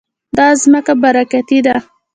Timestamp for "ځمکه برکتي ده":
0.61-1.75